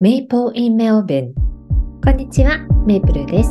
[0.00, 1.32] メイプル in Melbourne
[2.04, 3.50] こんにちは、メイプルです。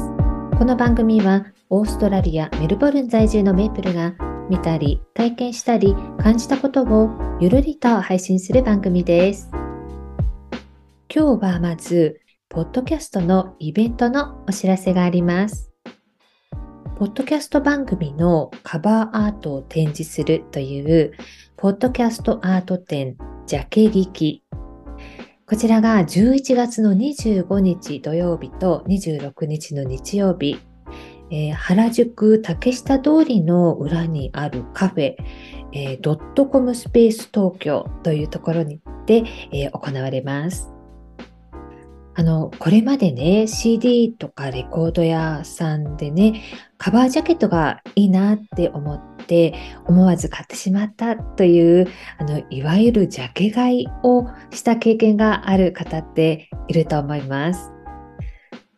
[0.58, 4.16] この番組はオーストラリア・メルボルン在住のメイプルが
[4.50, 7.10] 見たり、体験したり、感じたことを
[7.42, 9.52] ゆるりと配信する番組です。
[11.14, 15.74] 今日はまず、ポッドキャストのイベントのお知らせがあります。
[16.98, 21.12] ポッドキャスト番組のカバーアートを展示するという、
[21.58, 24.47] ポッドキャストアート展、ジャケ劇。
[25.50, 30.60] こちらが11月の25日土曜日と26日の日曜日、
[31.32, 35.16] えー、原宿竹下通りの裏にあるカフェ、
[35.72, 40.77] えー、ドットコムスペース東京というところにて、えー、行われます。
[42.20, 46.42] あの、これまでね、CD とかレコード屋さんでね、
[46.80, 49.54] カバージャケットがいいなって思って、
[49.86, 57.72] 思わず買ってしまったという、あの、いわゆるジャケ買いをした経験がある方っていると思います。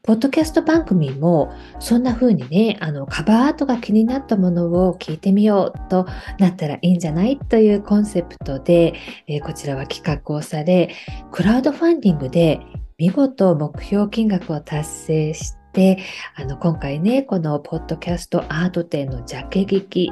[0.04, 6.08] ポッドキャスト番組もそんな風にね、あのカバーアートが気になったものを聞いてみようと
[6.40, 8.96] なったらいいんじゃないというコンセプトで、
[9.28, 10.96] えー、こちらは企画をされ、
[11.31, 12.59] クラウドファンディングで
[13.00, 16.00] 見事目標金額を達成して、
[16.36, 20.11] あの、今回ね、このポッドキャストアート展のジャケ劇、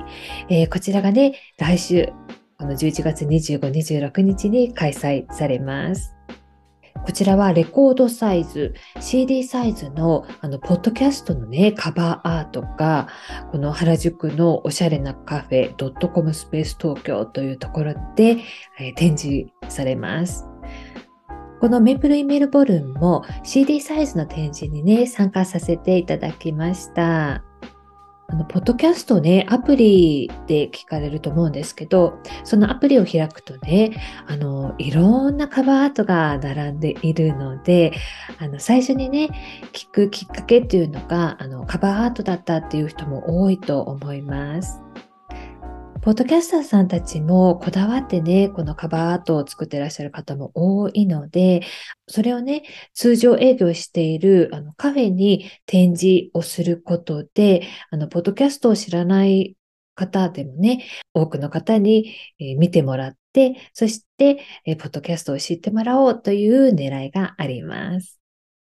[0.50, 2.14] えー、こちらがね、来週、
[2.58, 6.16] この11月25、26日に開催されます。
[7.06, 13.10] こちらはレコードサイズ、CD サイズのあのポッドキャストのね、カバーアートが、
[13.52, 18.38] この原宿のおしゃれなカフェ、ドットコムスペース東京というところで、
[18.80, 20.48] えー、展示されます。
[21.60, 27.44] このメープルイメルボルンも CD サイズの展示にね、参加させていただきました。
[28.30, 33.92] あの、ポッドキャストね、アプリで聞かれると思うんですけど、そのアプリを開くとね、
[34.28, 37.94] あの、いろんなカバーアートが並んでいるので、
[38.38, 39.30] あの、最初にね、
[39.72, 44.82] 聞くきっかけっていうのが、あの、カバーアートだったっていう人も多いと思います。
[46.08, 51.64] ポッドキャスターさんたちもこだわってね、このカバーアートを作ってらっしゃる方も多いので、
[52.08, 52.64] それをね、
[52.94, 59.58] 通常営業しているあのカフェに展示をすることで、あの、ポッドキャストを知らない
[59.96, 62.16] 方でもね、多くの方に、
[62.58, 64.38] 見てもらって、そして、
[64.78, 68.18] ポッドキャストを知ってもらおうという狙いがあります。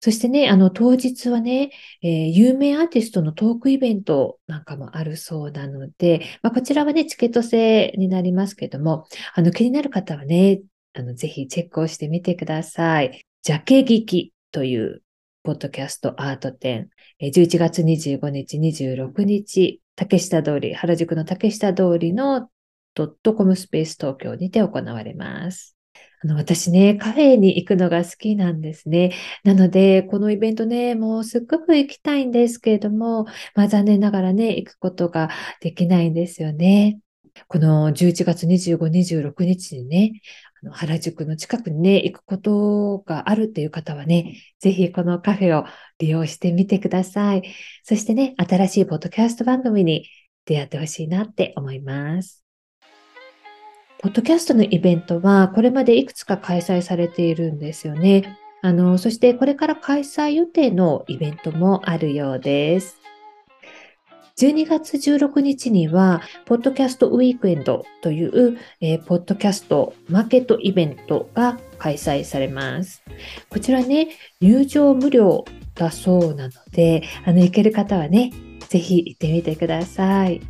[0.01, 1.71] そしてね、あの、当日はね、
[2.03, 10.61] えー、有名アーティストのトークイベントなんかもあるそうなので、まあ、こちらはね、チケット制になりますけども、あの、気になる方はね、
[10.95, 13.25] あの、ぜひチェックをしてみてください。
[13.43, 15.03] ジャケ劇という
[15.43, 22.51] ポッドキャストアート展、11月25日、26日、竹下通り、原宿の竹下通りの
[22.95, 25.78] ドットコムスペース東京にて行われます。
[26.21, 29.13] あの、私ね、カフェに行くのが好きなんですね。
[29.45, 37.01] なので、このイベントね、もうすっごく行きたいんですけれども、まあ残念ながらね、行くことができないんですよね。
[37.47, 40.21] この11月25、26日にね、
[40.63, 45.67] あの原宿の近くにね、行くことがあるっていう方はね、ぜひこのカフェを
[45.99, 47.43] 利用してみてください。
[47.85, 50.09] そしてね、新しいポッドキャスト番組に
[50.47, 52.48] 出会ってほしいなって思います。
[54.01, 58.39] ポッドキャストのイベントは、これまでいくつか開催されているんですよね。
[58.63, 63.01] あの、そしてこれから開催予定のイベントもあるようです。
[64.37, 73.03] 12月16日には、ポッドキャストウィークエンドという、えー、ポッドキャストマーケットイベントが開催されます。
[73.49, 74.11] こちらね、
[74.41, 75.45] 入場無料
[75.75, 78.31] だそうなので、あの、行ける方はね、
[78.69, 80.41] ぜひ行ってみてください。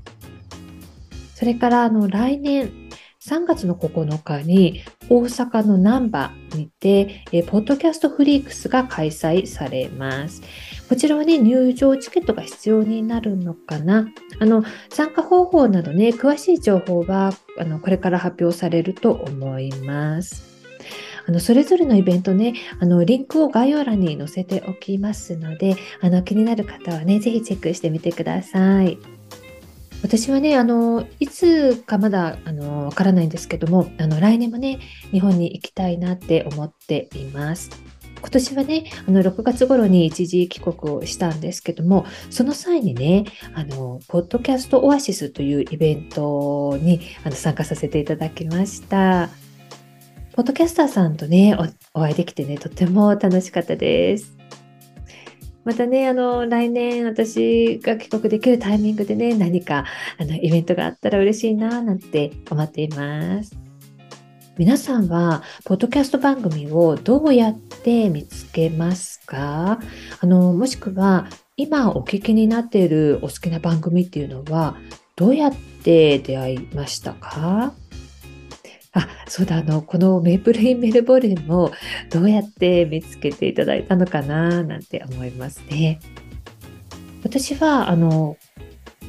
[1.35, 2.88] それから、あの、来年、
[3.29, 10.41] 3月の9日に大阪の難波にて、えポッドキャストフリークスが開催されます。
[10.89, 14.09] こちらはね、入場チケットが必要になるのかな。
[14.41, 20.49] あの、参加方法などね、詳しい情報は、あの、これから発表されると思います。
[21.27, 29.18] あの、それぞれのイベントね、あの、リンクを概要欄に載せておきますので、あの、気になる方はね、ぜひチェックしてみてください。
[30.03, 34.79] 私はね、あの、いつかまだ、あの、わからないんですけども、あの、来年もね、
[35.11, 37.71] 日本に行きたいなって思っています。
[38.21, 43.25] 今年はね、あの、6月頃に一時帰国をしたんですけども、その際にね、
[43.55, 49.31] あの、ポッドキャストオアシスというイベントにあの参加させていただきました。
[50.33, 51.57] ポッドキャスターさんとね
[51.95, 54.38] お、お会いできてね、とても楽しかったです。
[55.69, 59.85] またね、あの、来年私が帰国できるタイミングでね、何か
[60.17, 63.55] あのイベントがあったら嬉しいな、なんて思っています。
[64.57, 69.79] 皆さんは、ポッドキャスト番組をどうやって見つけますか？
[70.21, 71.29] あの、もしくは、
[71.59, 74.79] 今お聞きになっているお好きな番組っていうのは、
[75.17, 75.55] どうやっ
[75.85, 77.75] て出会いましたか？
[78.99, 81.71] あ、そうだ、あの、このメープルインメルボルンも
[82.11, 86.01] どうやって見つけていただいたのかななんて思いますね。
[87.23, 88.37] 私は、あの、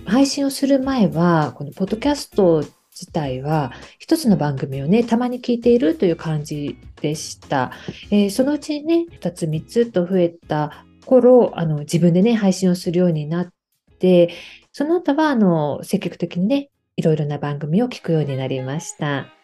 [0.06, 7.72] 配信をする前は、このポッドキャスト自体は、一つの番組をね、たまに聞いているという感じでした。
[8.12, 13.54] えー、そのうちにね、2つ3つと増えた頃、あの、自分でね、配信をするようになっ
[14.00, 14.30] て、
[14.72, 19.39] その後は、あの、積極的にね、いろいろな番組を聞くようになりました。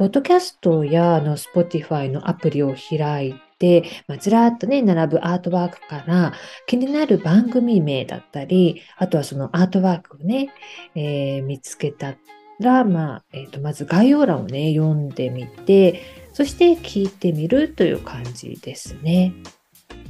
[0.00, 6.32] ポッドキャストやあの Spotify のアプリを開いて、まあ、ずらっとね、並ぶアートワークから
[6.66, 10.54] 気になる番組名だったり、あとはそのアートワークをね、
[10.94, 12.14] えー、見つけた
[12.60, 16.00] ら、まあ、えー、とまず概要欄をね、読んでみて、
[16.32, 19.34] そして聞いてみるという感じですね。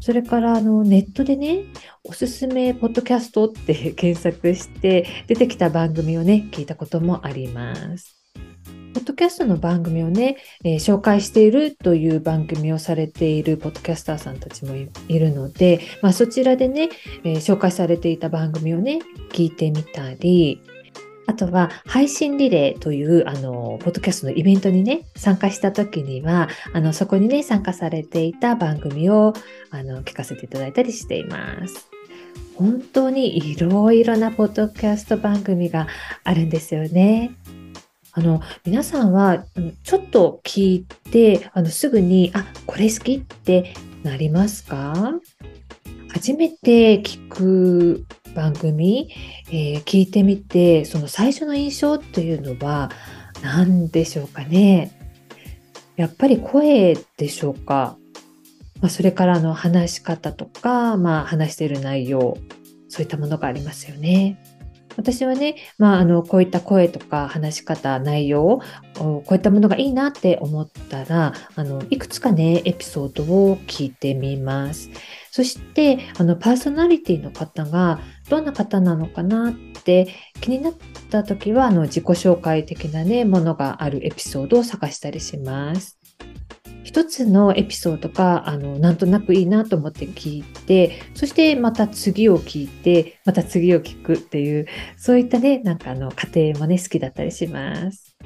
[0.01, 1.65] それからあのネットでね、
[2.05, 8.20] おすすめポッドキャストって 検索して出てきた番組をね、聞いたこともあります。
[8.95, 16.89] ポッドキャストの番組をね、えー、紹介しているという番組をされているポッドキャスターさんたちもいるので、まあ、そちらでね、
[17.25, 19.01] えー、紹介されていた番組をね、
[19.33, 20.61] 聞いてみたり、
[21.31, 29.33] あとは配信リレーというあのポッドキャストのイベントにね参加した時にはあのそこにね参加されていた番組を
[29.71, 31.89] あの聞かせていただいたりしています。
[32.57, 35.87] 本当にいろいろなポッドキャスト番組が
[36.25, 37.31] あるんですよね。
[38.13, 39.45] あの、皆さんは、
[39.85, 45.15] ちょっと聞いて、あの、すぐに、あ、これ好きってなりますか？
[46.13, 48.05] 初めて聞く
[48.35, 49.11] 番組、
[49.49, 52.91] えー、聞いてみて、その最初の印象というのは
[53.43, 54.91] 何でしょうかね？
[55.97, 57.97] やっぱり声でしょうか？
[58.81, 62.39] まあ、それからの話し方とか、まあ、話している内容、
[62.89, 64.37] そういったものがありますよね。
[64.97, 68.61] 私はね、まあ、あのこういった声とか話し方内容を
[68.99, 74.91] こういったものがいいなって思ったらあのいくつかねエピソードを聞いてみます。
[75.31, 80.09] そしてあのパーソナリティの方がどんな方なのかなって
[80.41, 80.75] 気になっ
[81.11, 86.00] た時はあの自己紹介的なねものがあるエピソードを探したりします。
[86.83, 94.67] 一つのエピソードがあのなんとなくいいなと思って聞いてそしてまた次を聞いてまた次を聞くっていう
[94.97, 98.17] そういったねなんかあの過程もね好きだったりします。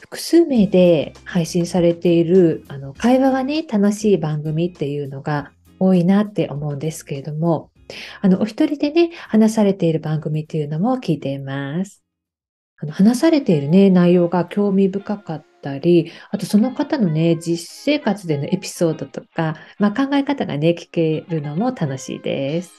[0.00, 7.70] 複数名で配信されているあの会話がね楽しい番組っていうのが多いなって思うんですけれども
[8.20, 12.02] あのお一人でね話されている番組っていうのも聞いています。
[12.82, 22.72] あの話されているね内容が興味深かったったり、あとその方のね、実生活でのエピソードとか、まあ、考え方がね、聞けるのも楽しいです。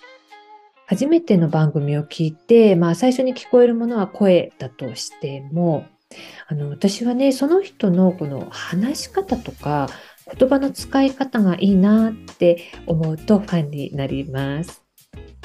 [0.87, 5.85] 初めての番組を聞いて、まあ、最初に聞こえるものは声だとしても、
[6.47, 9.87] あの私はね、その人のこの話し方とか、
[10.37, 14.83] 言葉の使い方がいいなって思うとファンになります。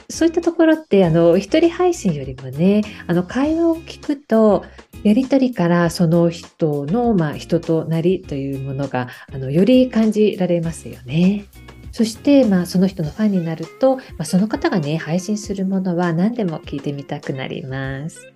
[0.08, 4.64] そういったところってあの一人配信よりもねあの会話を聞くと
[5.02, 11.44] やり取りからその人の、まあ、人となりというものがあのより感じられますよね。
[11.92, 18.32] そして、まあ、その人のファンになると、まあ、その方がね配信するものは何でも聞いてみたくなります。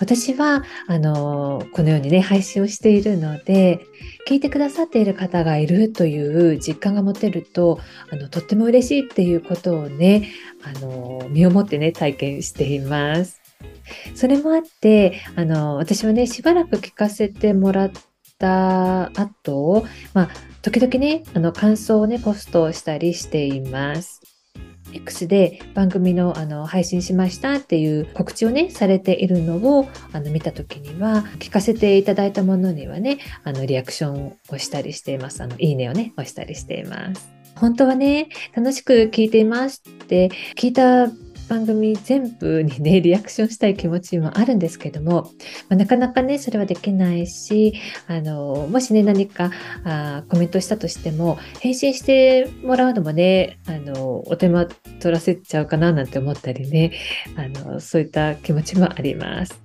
[0.00, 3.86] 私はあのこのようにね配信をしているので
[4.28, 10.30] 聞いてくださっている方がいるという実感が持てるとあのとっても嬉しいっていうことをね
[10.62, 13.40] あの身をもってね体験しています。
[14.14, 17.90] それもあってあの私はねしばらく聞かせてもらっ
[18.38, 20.28] た後、まあ、
[20.62, 24.37] 時々ねあの感想をねポストしたりしています。
[24.92, 35.42] X で番組のあの配信しましたっていう告知をねされているのをあの見た時には聞かせていただいたものにはねあのリアクションをしたりしています。
[35.42, 37.28] あのいいねをね押したりしています。
[37.56, 41.08] 本当はね楽しく聞いていますって聞いた
[41.48, 45.30] 番組全部にね、リアクションしたい気持ちもあるんですけども、
[45.68, 47.74] まあ、なかなかね、それはできないし、
[48.06, 49.50] あの、もしね、何か
[49.84, 56.92] あコメントしたとしても、返信してもらうのもね、あの、お手間取らせちゃうかななんて思ったりね、
[57.36, 59.60] あの、そういった気持ちもあります。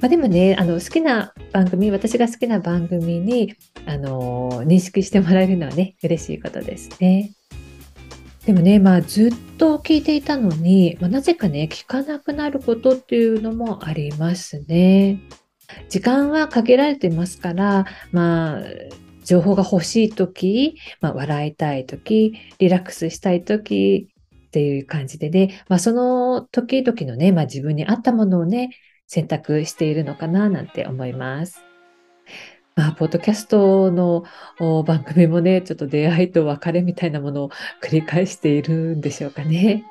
[0.00, 3.54] まあ、でもね、あの、好きな番組、私が好きな番組に、
[3.86, 7.32] あの、認識してもらえるのはね、嬉しいことですね。
[8.46, 15.18] でもね、まあ、ずっと聞いていたのに、まあ、なぜかね、聞かなくなることっていうのもありますね。
[15.88, 18.62] 時間は限られてますから、まあ、
[19.24, 24.10] 情報が欲しい時、まあ、笑いたい時、リラックスしたい時
[24.48, 31.63] っていう感じでね、まあ、その時々のね、まあ、自分に合ったものをね、選択しているのかななんて思います。
[32.76, 34.24] まあ、ポッドキャストの
[34.82, 37.50] 番組もね、ちょっと出会いと別れみたいなものを
[37.82, 39.84] 繰り返しているんでしょうかね。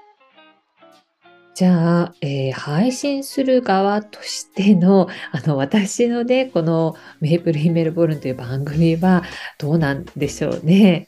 [1.55, 9.23] じゃあ、えー、配信する側としての、あの、私のね、このメープルイメルボルンという番組は
[9.59, 11.07] どうなんでしょうね。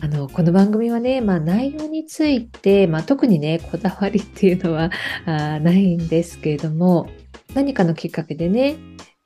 [0.00, 4.90] あの、この番組はね、まあ内容について、まあ特にね、こだわりっていうのは
[5.26, 7.08] あないんですけれども、
[7.54, 8.76] 何かのきっかけでね、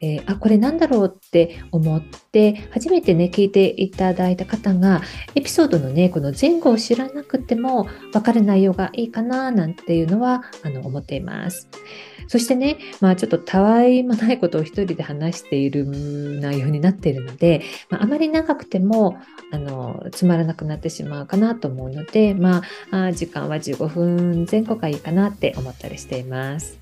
[0.04, 5.00] えー、あ、これなんだろうって思って、初めてね、聞いていただいた方が、
[5.34, 11.70] エピソードのね、この前後を知らなくても分かる内容がいいかな、なんていうのは、あの、思っています。
[12.26, 19.18] そしてね、まあちょっとたわいもないことを一人で話している内容になっているので、まあ、あまり長くても、
[19.52, 26.78] あの、つまらなくなってしまうかなと思うので、まあ、時間は15分前後がいいかなって思ったりしています。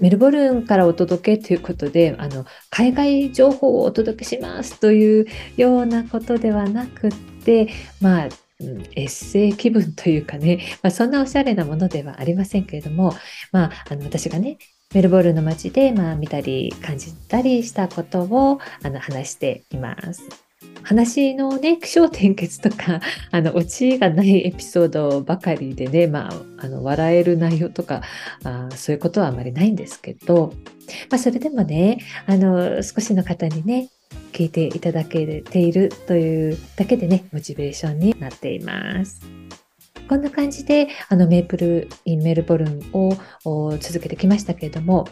[0.00, 7.12] メルボルンからお届けということであの海外情報をお届けしますというようなことではなくっ
[7.44, 7.68] て
[8.00, 8.28] まあ
[8.94, 13.12] エッセイ気分というかね、まあ、そんなおしゃれなものではありませんけれども、
[13.50, 14.58] まあ、あの私がね
[14.94, 20.51] メルボルンの街で、まあ、見たり感じたりしたことをあの話しています。
[20.82, 23.00] 話のね、気象転結とか、
[23.30, 28.02] あの、オチがないエピソードばかりでね、まあ、あの、笑える内容とか、
[28.44, 30.52] あそういうことはあまりないんですけど、
[31.10, 33.88] まあ、それでもね、あの、少しの方にね、
[34.32, 39.20] 聞いていただけているというだけでね、モチベーションになっています。
[40.08, 43.16] こんな感じで、あの、メープル・イン・メルボルンを
[43.78, 45.06] 続けてきましたけれども、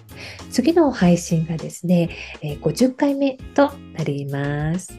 [0.50, 2.11] 次の配信がですね、
[2.42, 4.92] 50回目となります。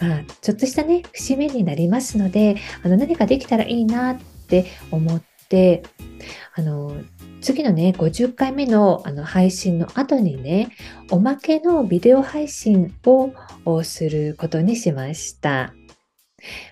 [0.00, 5.82] まあ、ちょっとしたね、節目になりますので、あの何かできたらいいなって思って、
[6.54, 6.94] あの、
[7.40, 10.70] 次のね、50回目のあの配信の後にね、
[11.10, 12.94] おまけのビデオ配信
[13.64, 15.74] をすることにしました。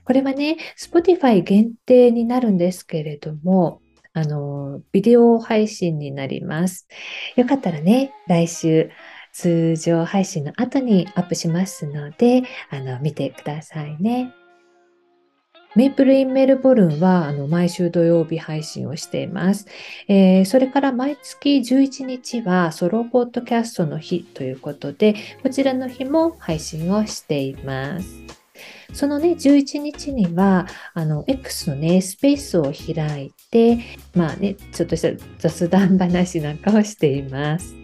[0.04, 3.80] これはね、Spotify 限定になるんですけれども、
[4.12, 6.88] あの、ビデオ配信になります。
[7.36, 8.90] よかったらね、来週、
[9.32, 14.34] 通常配信の後にアップしますので、あの、見てくださいね。
[15.76, 19.66] メイプルインメルボルンはあの毎週土曜日配信をしています、
[20.08, 28.38] えー、それから毎月11日はソロポッドキャストの日ということで、こちらの日も配信をしています。
[28.92, 33.78] そのね、11日には、あの、X のね、スペースを開いて、
[34.16, 37.76] まあね、ちょっとした雑談話なんかをしています。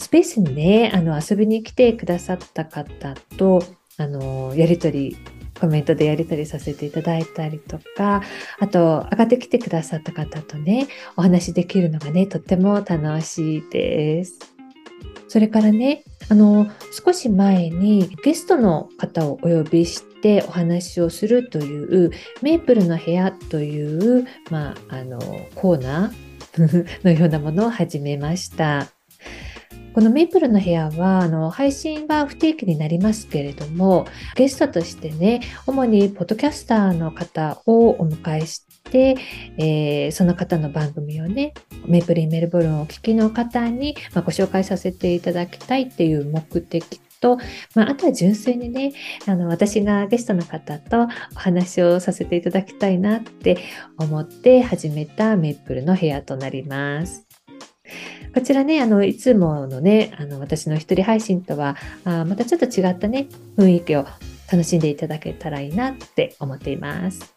[0.00, 3.62] スペースにね、あの遊びに来てくださった方と、
[3.98, 5.16] あのやりとり、
[5.60, 8.22] コメントでやり取りさせていただいたりとか、
[8.60, 10.88] あと、上がってきてくださった方とね、
[11.18, 14.38] お話できるのがね、とっても楽しいです。
[15.28, 16.66] それからね、あの、
[17.04, 25.20] 少し前にゲストの方をお呼びしてお話をするという、メープルの部屋という、まあ、あの、
[25.54, 28.99] コーナー のようなものを始めました。
[30.00, 38.70] このメイプルの部屋はあの配信は不定期になりますけれどもゲストとしてね主にポッドキャスターの方をお迎えして
[39.58, 41.52] えー、その方の番組をね
[41.84, 47.36] メイプルインメルボルンをお聞きの方に、まあ、ご紹介させていただきたいっていう目的と、
[47.74, 48.94] まあ、あとは純粋にね
[49.26, 51.02] あの私がゲストの方と
[51.36, 53.58] お話をさせていただきたいなって
[53.98, 57.29] 思って始めたメイプルの部屋となります。
[58.34, 64.06] こちらね、あの、いつものね、あの、私の一人配信とは、あまたちょっと違ったね、雰囲気を
[64.50, 67.34] 楽しんでいただけたらいいなって思っています。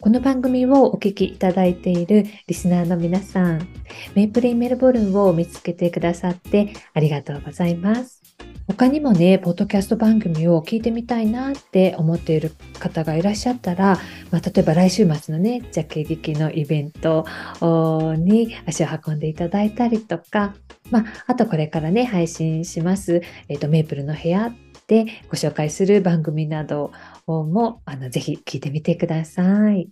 [0.00, 3.66] この番組をお聞きいただいているリスナーの皆さん、
[4.14, 8.23] メイプリンメルボルンを見つけてくださってありがとうございます。
[8.66, 13.98] 他にもね、ポッドキャスト番組を聞いてみたいなって思っている方がいらっしゃったら、
[14.30, 17.26] まあ、例えば来週末のね、ジャケ劇のイベント
[18.16, 20.54] に足を運んでいただいたりとか、
[20.90, 24.54] まあ、あとこれからね、配信します、えっ、ー、と、メープルの部屋
[24.86, 26.90] でご紹介する番組など
[27.26, 29.90] も、あの、ぜひ聞いてみてください。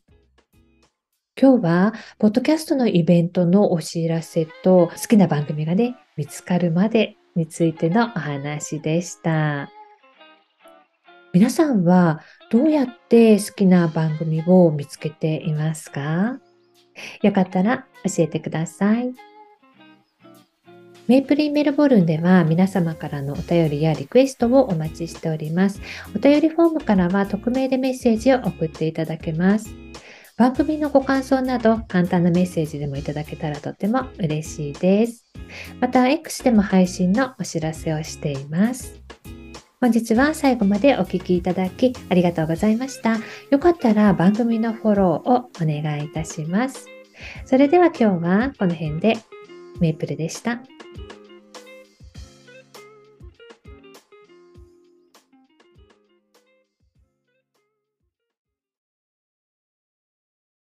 [1.38, 9.70] 今日は、ポッドキャストのイベントのお知らせと、好きな番組がね、見つかるまでについてのお話でした。
[11.32, 12.20] 皆さんは
[12.50, 16.38] どうやって好きな番組を見つけていますか？
[17.22, 19.14] よかったら教えてください。
[21.08, 25.80] メイプリンメルボルンでは皆様からのお便りやリクエストをお待ちしております。
[26.14, 29.81] お便りフォームからは匿名でメッセージを送っていただけます。
[30.42, 35.24] 番組のご感想など簡単なメッセージでもいただけたらとっても嬉しいです。
[35.78, 39.00] また X でも配信のお知らせをしています。
[39.80, 43.18] 本日は最後までお聴きいただきありがとうございました。
[43.52, 46.88] よかったら番組のフォローをお願いいたします。
[47.44, 49.18] それでは今日はこの辺で
[49.78, 50.60] メイプルでした。